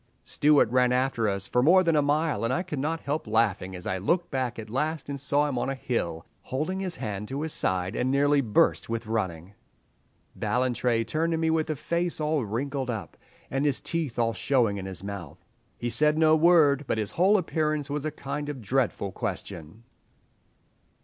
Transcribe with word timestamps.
"Stewart 0.23 0.67
ran 0.71 0.91
after 0.91 1.29
us 1.29 1.47
for 1.47 1.61
more 1.61 1.83
than 1.83 1.95
a 1.95 2.01
mile, 2.01 2.43
and 2.43 2.51
I 2.51 2.63
could 2.63 2.79
not 2.79 3.01
help 3.01 3.27
laughing 3.27 3.75
as 3.75 3.85
I 3.85 3.99
looked 3.99 4.31
back 4.31 4.57
at 4.57 4.67
last 4.67 5.09
and 5.09 5.19
saw 5.19 5.47
him 5.47 5.59
on 5.59 5.69
a 5.69 5.75
hill, 5.75 6.25
holding 6.41 6.79
his 6.79 6.95
hand 6.95 7.27
to 7.27 7.43
his 7.43 7.53
side, 7.53 7.95
and 7.95 8.09
nearly 8.09 8.41
burst 8.41 8.89
with 8.89 9.05
running. 9.05 9.53
"Ballantrae 10.35 11.03
turned 11.03 11.33
to 11.33 11.37
me 11.37 11.51
with 11.51 11.69
a 11.69 11.75
face 11.75 12.19
all 12.19 12.43
wrinkled 12.43 12.89
up, 12.89 13.15
and 13.51 13.63
his 13.63 13.79
teeth 13.79 14.17
all 14.17 14.33
showing 14.33 14.77
in 14.79 14.87
his 14.87 15.03
mouth…. 15.03 15.45
He 15.77 15.91
said 15.91 16.17
no 16.17 16.35
word, 16.35 16.85
but 16.87 16.97
his 16.97 17.11
whole 17.11 17.37
appearance 17.37 17.87
was 17.87 18.03
a 18.03 18.09
kind 18.09 18.49
of 18.49 18.59
dreadful 18.59 19.11
question. 19.11 19.83